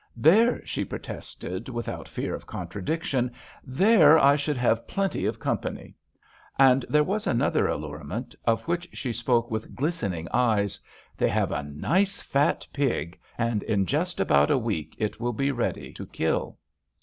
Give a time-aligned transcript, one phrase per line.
[0.17, 3.31] "There," she protested, without fear of contradiction,
[3.63, 5.93] "there I should have plenty of company."
[6.57, 10.79] And there was still another allurement, of which she spoke with glisten ing eyes.
[11.17, 15.51] "They have a nice fat pig, and in just about a week it will be
[15.51, 16.57] ready to kill."